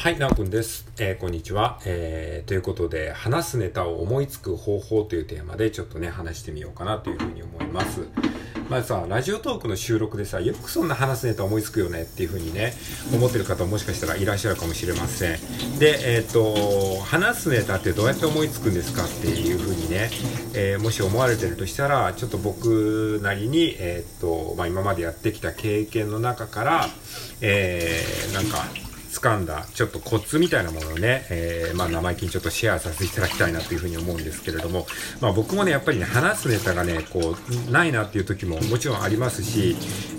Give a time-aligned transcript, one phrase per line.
[0.00, 0.86] はい、なおくんです。
[1.00, 1.80] えー、こんにちは。
[1.84, 8.02] えー、ということで、話すネタを思いつく方法というテーマでちょっとね、話してみようかなというふうに思います。
[8.70, 12.74] まずさ、ラジオトークの収録でさ、よくそんな話すネタ思いつくよねっていうふうにね、
[13.12, 15.38] 思ってる方もしかしたらいらっしゃるかもしれません。
[15.80, 20.10] で、えっ、ー、と、話すネタってどうやって思いつくんですかっていうふうにね、
[20.54, 26.88] えー、もし思われてるとしたら、ちょっと僕なりに、えっ、と、まあ、今までやってきた経験の中から、
[27.40, 28.64] えー、なんか、
[29.08, 34.86] 掴んだちょっとコツみたいなものをね、えー、まあ生意気にちょっとシェアさせていただきたいなというふうに思うんですけれども、
[35.20, 37.36] まあ僕もね、やっぱりね、話すネタがね、こ
[37.68, 39.76] う、ないなっていう時ももちろんありますし、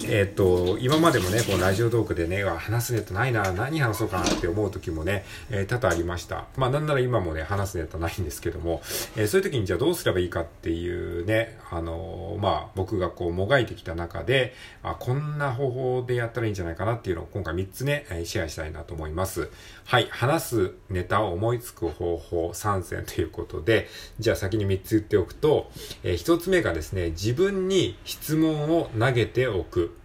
[0.08, 6.46] えっ、と、今までもね、こうラジオトークでね、話すネタないな、何話そうかなって思う時もね、えー、多々ありました。
[6.58, 8.82] まあなんなら今もね、話すネタないんですけども、
[9.16, 19.50] えー、そういう時にじゃあどうすればいいかっていうね、あの、まあ僕がこうもがいてきた中で、あ、こんな方法でやったらいいんじゃないかなっていうのを今回3つね、シェアしたいなと思います。
[19.86, 23.88] はい、話すネタを思いつく方法3選ということで、
[24.20, 25.72] じゃあ先に3つ言っておくと、
[26.04, 29.96] えー、1つ目がですね、自分に質問を投げておく。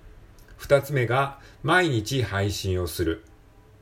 [0.58, 3.24] 2つ目が、毎日配信をする。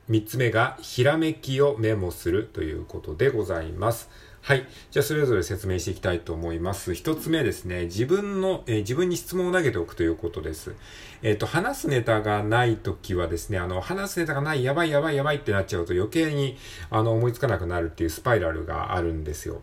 [0.09, 4.09] 3つ目が、ひらめきをメモするということでございます。
[4.45, 4.67] はい。
[4.91, 6.93] じゃあ、それぞれ説明していきたいと思います。
[6.93, 7.85] 一つ目ですね。
[7.85, 10.75] 自分の、えー、自分に質問を投げておくということです。
[11.21, 16.57] えっ、ー、と、話すネタがないときはですね、あの、話すネタがない、やばいやばいやばいってなっちゃうと余計に、
[16.89, 19.61] あの、思いつかなくなるっていうスパイラルがあるんですよ。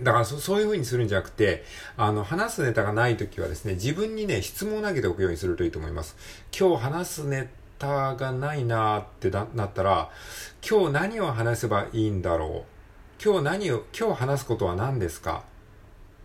[0.00, 1.62] だからそ、そういう風にするんじゃなくて、
[1.98, 6.16] あの、話すネタがないときはですね、自分にね、質問を投げておくようにするといいと思います。
[6.58, 10.08] 今日話すネタがないなーってなったら、
[10.66, 12.73] 今日何を話せばいいんだろう
[13.24, 15.44] 今日何を、今日話すことは何ですか？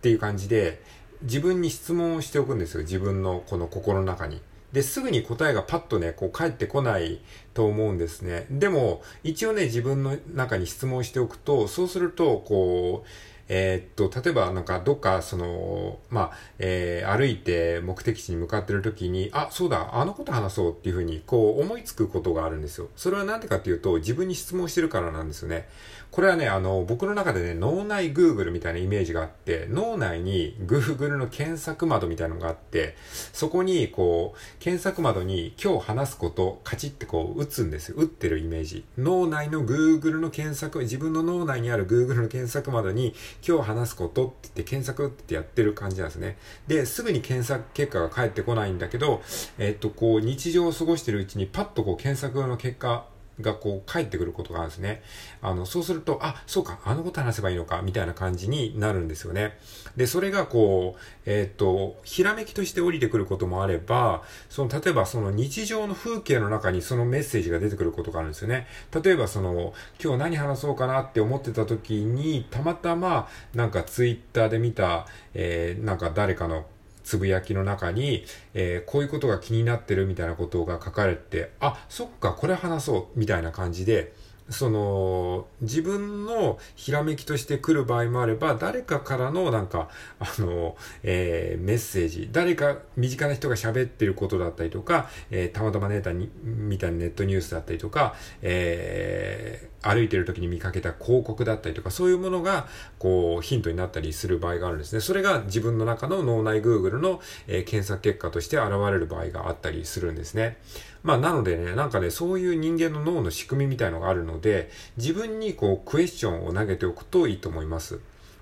[0.02, 0.82] ていう感じで、
[1.22, 2.82] 自分に質問をしておくんですよ。
[2.82, 4.42] 自分のこの心の中に。
[4.74, 7.22] で、すぐに答えがパッとね、こう返ってこない
[7.54, 8.46] と思うんですね。
[8.50, 13.08] でも、一応ね、自分の中に質問しておくと、そうすると、こう、
[13.52, 16.30] えー、っと、例えばなんかどっかその、まあ、
[16.60, 22.88] えー、歩いて目的地に向かってる時に、あ、そうだ、あのこと話そうっていうふうにこう思いつくことがあるんですよ。
[22.94, 25.68] それはなんでかっていうと、自分に質問してるからなんですよね。
[26.12, 32.96] これはね、あの、僕の中でね、脳内 Google みたいなイメージがあって、脳内に Google の検索窓みたいなのがあって、
[33.32, 37.96] そこにこう、検索窓に今日話すことカチってこう打つんですよ。
[37.96, 38.84] 打ってるイメージ。
[38.98, 43.14] 脳内の Google の検索、自分の脳内にある Google の検索窓に
[43.46, 46.36] 今日話すことって言って検索ってやってる感じなんですね。
[46.66, 49.22] で、すぐに検索結果が返ってこないんだけど、
[49.58, 53.06] えっと、こう、日常を過ごしてるうちにパッとこう検索の結果
[53.42, 55.02] がこう返ってくることがあるんですね。
[55.42, 59.58] あの、そうすると、あ、そうか、あのこと話せばいいのか、みたいな感じになるんですよね。
[59.96, 68.66] で、それがこう、えっ、と、ひらめきとして降りてくることもあれば、その、例えばその日常の風景の中にそのメッセージが出てくることがあるんですよね。
[69.02, 76.66] 例えばその、今日何話そうかなって思ってた時に、たまたま、なんかツイッターで見た、えー、なんか誰かの
[77.10, 84.12] つぶやきの中に、えー、こういうことが気になってるみたいなことが書かれて、あ、そっか、これ話そう、みたいな感じで、
[84.50, 89.88] その、自分のひらめきとして来る場合もあれば、誰かからのなんか、
[90.18, 102.66] あの、えー、メッセージ、誰か身近な人が喋ってることだったりとか、えー、たまたまネタに、みたいなネットニュースだったりとか、えー、歩いてる時に見かけた広告だったりとか、そういうものが、
[102.98, 105.00] こう、ヒントになったりする場合があるんですね。
[105.00, 110.58] それが自分の中の脳内 Google の、えー、検索結果として現れる場合があったりするんですね。
[111.02, 118.00] まあ、なのでね、なんかね、そういう人間の脳の仕組みみたいのがあるので、自分にこう、クエスチョンを投げておくといいと思います。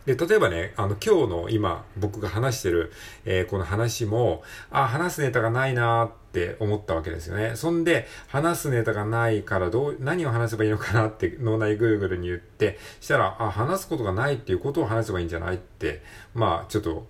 [0.08, 2.90] で、例えばね、あの、今日の今、僕が話してる、
[3.26, 7.52] えー、この話も、あ、話すネタがないなーって思ったわけですよね。
[7.56, 16.02] そんで、話すネタがないからどう、何を話せばいいのかなって脳内グーグルに言って、したら、あ、話すことがないっていうことを話せばいいんじゃないって、
[16.34, 17.06] まあ、ちょっと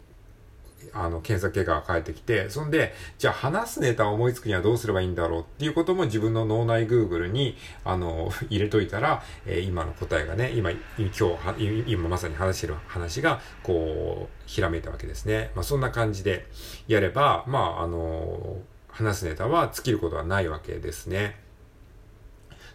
[0.93, 10.79] あの、検索結果が返ってきて、そんで、じゃあ話すネタを思いつくにはどうすればいいんだろうっていうことも自分の脳内 Google に、あの、入れといたら、えー、今の答えがね、今、今
[11.59, 15.51] 日、今まさに話してる話が、こう、ひらめいたわけですね。
[15.55, 16.47] まあ、そんな感じで
[16.87, 18.59] やれば、まあ、あの、
[18.89, 21.48] 話すネタは尽きることはないわけですね。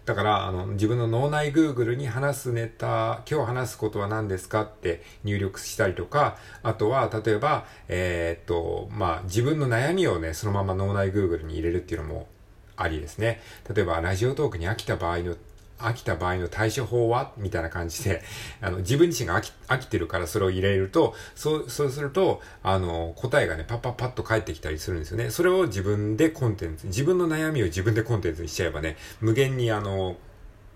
[0.05, 12.27] だから、あの、自分の脳内 Google に話すネタ、今日話すことは何ですかって入力したりとか、あとは、例えば、えー、っと、まあ、自分の悩みをね、そのまま脳内 Google に入れるっていうのも
[12.75, 13.41] ありですね。
[13.73, 15.35] 例えば、ラジオトークに飽きた場合の
[15.79, 17.33] 飽きた場合の対処法は？
[17.37, 18.21] みたいな感じで、
[18.61, 25.29] あの、自分自身が飽き、飽きてるからそれを入れると、そう、そうすると、あの、答えがね、パッパッパッと返ってきたりするんですよね。
[25.29, 30.17] それを自分でコンテンツ、自分の悩みを自分でコンテンツにしちゃえばね、無限にあの、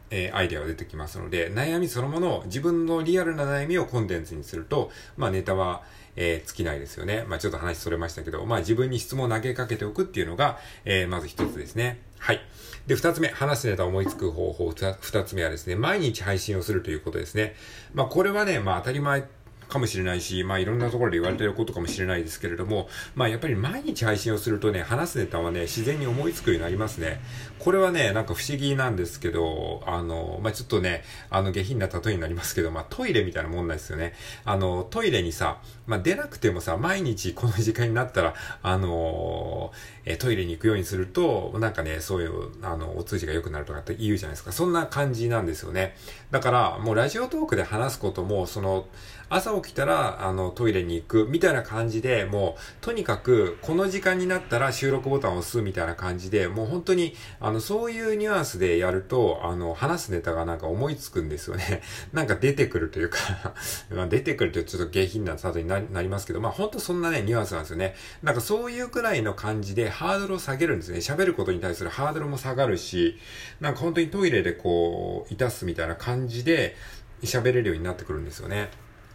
[0.10, 5.84] えー、アイデアが出てきますので、悩みそのものを、自分のリアルな悩みをコンテンツにすると、まあネタは、
[6.16, 7.26] えー、尽きないですよね。
[7.28, 12.02] まあちょっと話それましたけど、まあ自分に質問を投げかけておくっていうのが、えー、まず一つですね。
[12.20, 12.42] はい。
[12.88, 17.56] で、二つ目、話すネタを思いつく方法、二つ目はですね、毎日配信をするということですね。
[17.94, 19.28] まあこれはね、まあ当たり前
[19.68, 27.22] かもしれないし、まあいろんなところで言われてることかもしれないですけれども、まあやっぱり毎日配信をするとね、話すネタはね、自然に思いつくようになりますね。
[27.60, 34.14] これはね、なんか不思議なんですけど、あの、まあちょっとね、あの下品な例えになりますけど、まあトイレみたいなもんなんですよね。
[34.46, 39.72] あの、トイレにさ、まあ出なくてもさ、毎日この時間になったら、あの
[40.10, 42.32] えトイレに行くようにすると、なんかね、そういう、
[42.64, 44.54] あの、お通じが良くなるとかって言うじゃないですか。
[44.54, 45.96] そんな感じなんですよね。
[46.32, 48.88] だから、もうラジオトークで話すことも、その、
[49.30, 61.82] 朝起きたら、あの、トイレに行く、みたいな感じで、もう、とにかく、この時間になったら収録ボタンを押す、みたいな感じで、もう本当に、あの、そういうニュアンスでやると、あの、話すネタがなんか思いつくんですよね。
[62.14, 63.18] なんか出てくるというか
[63.92, 67.96] まあ出てくるとちょっと下品なサートになりますけど、まあ本当そんなね、ニュアンスなんですよね。
[68.24, 71.00] なんかそういうくらいの感じでハードルを下げるんですね。
[71.00, 73.20] 喋ることに対するハードルも下がるし、
[73.60, 76.76] なんか本当にトイレでこう、いたすみたいな感じで
[77.24, 78.70] 喋れるようになってくるんですよね。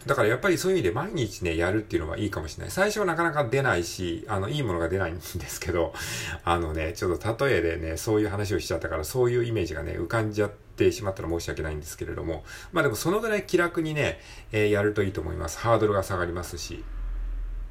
[0.06, 2.70] だからやっぱりそういう意味で毎日ね、やるっていうのはいいかもしれない。
[2.70, 5.94] 最初はなかなか出ないし、あの、いいものが出ないんですけど、
[6.44, 14.20] あのね、ちょっと例えでね、そういう話をしちゃったから、そういうイメージがね、浮かんじゃってしまったら申し訳ないんですけれども、まあでもそのぐらい気楽にね、
[14.52, 15.58] えー、やるといいと思います。
[15.58, 16.84] ハードルが下がりますし。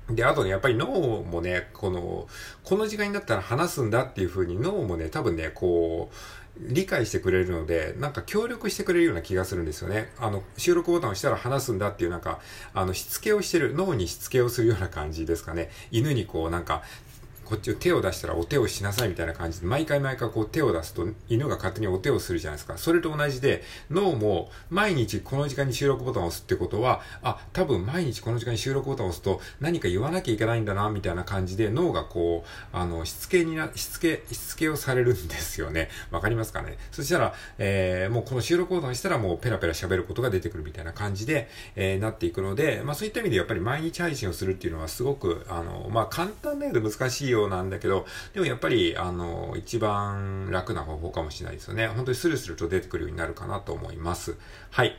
[0.09, 2.27] で、あとね、やっぱり脳もね、この、
[2.63, 6.15] この時間になったら話すんだっていう風に脳もね、多分ね、こう、
[6.59, 10.11] 理解してくれるので、なんか協力してくれるような気がするんですよね。
[10.19, 12.39] あの、収録ボタンを押したら話すんだっていうなんか、
[12.73, 15.71] あの、しつけをしてる、脳にしつけをするような感じですかね。
[15.91, 16.83] 犬にこうなんか、
[17.51, 22.77] こっちを手を出したらお手をしなさいみたいな感じで、毎回毎回こう手を出すと犬が勝手にお手をするじゃないですか。
[22.77, 35.89] それと同じで、脳も毎日この時間に収録ボタンを押すってことは、あ、多分毎日この時間に収録ボタンを押すと何か言わなきゃいけないんだな、みたいな感じで脳がこう、あの、しつけにな、しつけ、しつけをされるんですよね。
[36.09, 36.77] わかりますかね？
[36.93, 51.87] そしたら、えー、もうこの収録ボタンをしたらもうペラペラ喋ることが出てくるみたいな感じで、えー、なっていくので、まあそういった意味でやっぱり毎日配信をするっていうのはすごく、あの、まあ簡単だけど難しいようなんだけど、でもやっぱり、あの、一番楽な方法かもしれないですよね。
[51.87, 54.37] 本当にスルスルと出てくるようになるかなと思います。
[54.69, 54.97] はい。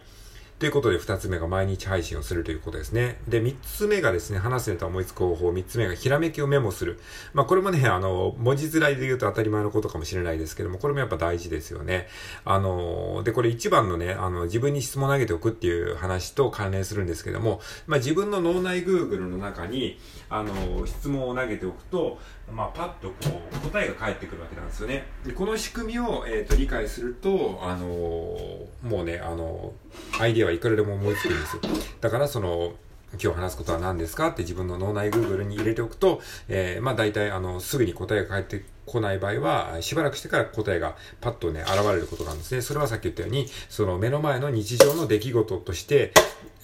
[0.63, 3.19] ということで、二つ目が毎日配信をするということですね。
[3.27, 5.51] で、三つ目がですね、話すネタ思いつく方法。
[5.51, 7.01] 三つ目がひらめきをメモする。
[7.35, 12.07] まあ、これもね、あの、文字面で言うと当たり前のことかもしれないですけども、これもやっぱ大事ですよね。
[12.45, 19.99] あの、で、これ一番のね、あの、自分に質問を投げておくっていう話と関連するんですけども、まあ、自分の脳内 Google の中に、
[20.31, 22.21] あの、質問を投げておくと、
[22.55, 25.05] まあ、パッとこう、答えが返ってくるわけなんですよね。
[25.25, 29.73] で、この仕組みを、えっ、ー、と、理解すると、あのもうね、あの
[30.21, 31.63] アイディアはいくらでも思いつくんですよ。
[32.01, 32.75] だからその、
[33.21, 42.63] 今日話すことは何ですかって自分の脳内 Google に入れておくと、えー、まあ大体あの、すぐに答えが返ってこない場合は、しばらくしてから答えがパッとね、現れることなんですね。
[42.63, 46.13] それはさっき言ったように、その目の前の日常の出来事として、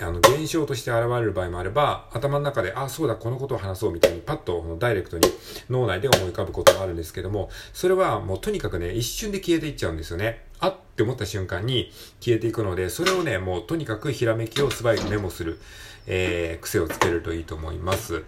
[0.00, 5.28] あの、現象として現れる場合もあれば、頭の中で、あ、そうだ、このことを話そうみたいに、パッとダイレクトに
[5.68, 10.46] 脳内で思い浮かぶことがあるんですけども、それはもうとにかくね、一瞬で消えていっちゃうんですよね。
[10.60, 15.60] あっって思った瞬間に消えていくので、それをね、もうとにかくひらめきを素早くメモする、
[16.08, 18.24] えー、癖をつけるといいと思います。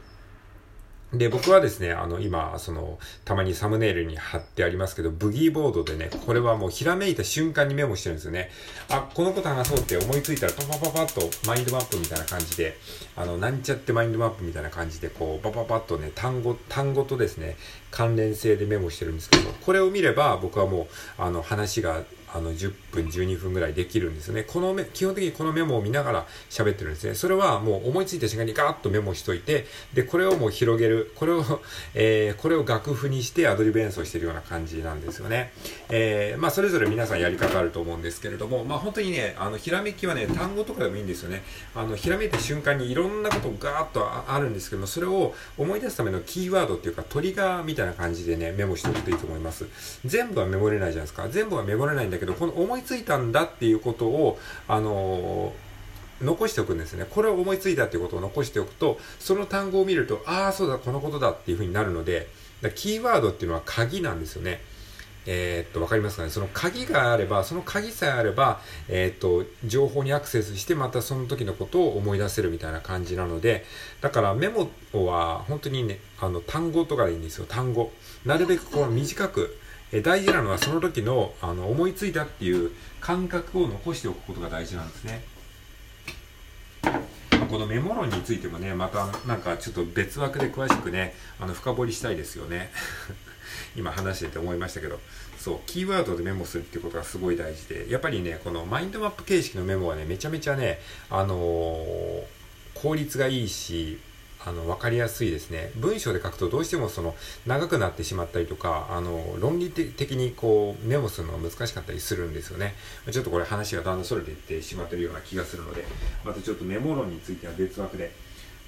[1.12, 8.48] で、僕はですね、あの、今、その、たまにサムネイルに貼ってありますけど、ブギーボードでね、これはもうひらめいた瞬間にメモしてるんですよね。
[8.88, 12.78] あ、このこと話そうって思いついたら、パパパパッとマインドマップみたいな感じで、
[13.16, 17.56] あの、なんちゃってマインドマップみたいな感じで、こう、パパパッとね、単語、単語とですね、
[17.90, 20.82] 関連性でメモしてるんですけど、これを見れば、僕はも
[21.18, 24.44] う、あの、話があの、10分、12分ぐらいできるんですね。
[24.44, 27.14] このめ、基本的にこのメモを見ながら喋ってるんですね。
[27.14, 31.12] それはもう思いついた瞬間にガーッとメモしといて、で、これをもう広げる。
[31.16, 31.44] これを、
[31.94, 35.52] えー、これを楽譜にしてアドリブ演奏してるような感じなんですよね。
[35.88, 41.42] えー、まあ、それぞれ皆さんやり方あると思うんですけれども、まあ、本当にね、あの、ひらめきはね、単語とかでもいいんですよね。
[41.74, 49.66] あの、ひらめいた瞬間にいろんなことガーッとあるんですけども、それを思い出すためのキーワードっていうか、トリガーみたいな感じでね、メモしておくといいと思います。
[50.04, 51.28] 全部はメモれないじゃないですか。
[51.28, 55.52] 全部はメモれないんだけど、この思いついたんだっていうことを、あの、
[56.22, 57.06] 残しておくんですね。
[57.08, 62.28] これを思いついたっていうことを残しておくと、その単語を見ると、ああ、そうだ、このことだっていうふうになるので、
[62.76, 64.60] キーワードっていうのは鍵なんですよね。
[65.26, 66.30] えー、っと、わかりますかね？
[66.30, 73.64] その鍵があれば、その鍵さえあれば、えー、っと、情報にアクセスして、またその時のことを思い出せるみたいな感じなので、
[74.00, 77.92] だからメモは本当にね、あの、単語とかでいいんですよ、単語。
[78.24, 79.58] なるべくこう短く、
[79.92, 82.70] え大事なのはその時のあの思いついたっていう
[83.00, 85.24] 感覚を残しておくことが大事なんですね。
[87.50, 92.70] このメモ論についてもね、またなんかちょっと別枠で詳しくね、あの深掘りしたいですよね。
[93.74, 95.00] 今話してて思いましたけど、
[95.36, 102.24] そう、キーワードでメモするっていうことがすごい大事で、やっぱりね、このマインドマップ形式のメモはね、めちゃめちゃね、あのー、
[102.74, 103.98] 効率がいいし、
[104.44, 105.70] あの、分かりやすいですね。
[105.76, 107.14] 文章で書くとどうしてもその、
[107.46, 112.74] 長くなってしまったりとか、あの、論理的にこう、メモするのが難しかったりするんですよね。
[113.10, 115.84] ちょっとこれ話がだんだんそれていってしまってるような気がするので、
[116.24, 118.12] またちょっとメモ論については別枠で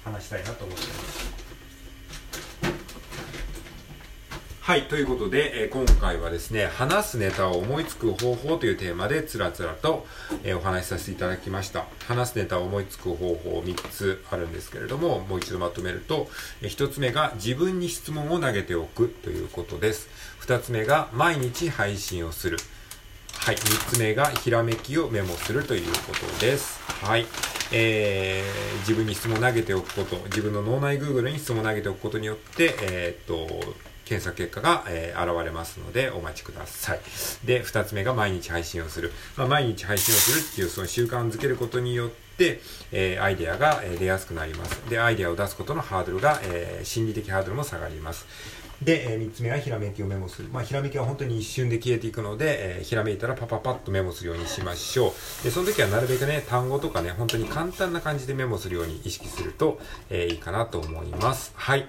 [0.03, 1.52] 話したいなと思っています。
[4.63, 10.07] はい、ということで、えー、今回はですね、話すネタを思いつく方法というテーマでつらつらと、
[10.45, 11.83] えー、お話しさせていただきました。
[12.07, 16.29] 話すネタを思いつく方法3つあるんですけれども、もう一度まとめると、
[16.61, 20.07] えー、1つ目が自分に質問を投げておくということです。
[20.47, 22.57] 2つ目が毎日配信をする。
[23.39, 26.79] はい、3つ目がひらめきをメモするということです。
[27.03, 27.25] はい。
[27.73, 36.99] えー、自分に質問を投げておくこと、自分の脳内 Google に質問を投げておくことによって、えー、っと、検索結果が、えー、現れますのでお待ちください。
[37.45, 39.11] で、二つ目が毎日配信をする。
[39.35, 44.77] まあ、毎日配信をするっていうその習慣づけることによって、えー、アイデアが、え出やすくなります。
[44.89, 48.27] で、アイデアを出すことのハードルが、え、心理的ハードルも下がります。
[48.81, 50.49] で、えー、3つ目はひらめきをメモする。
[50.49, 55.43] まあ、ひらめきは本当に一瞬で消えていくので、えー、ひらめいたらパパパッとメモするようにしましょう。
[55.43, 61.53] で、その時はなるべくね、単語とかね、本当に簡単な感じでメモするように意識すると、えー、いいかなと思います。
[61.55, 61.87] はい。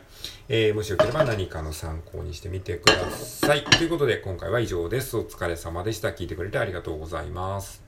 [0.48, 3.64] えー、もしよければ何かの参考にしてみてください。
[3.64, 5.16] ということで、今回は以上です。
[5.16, 6.08] お疲れ様でした。
[6.08, 7.83] 聞いてくれてありがとうございます。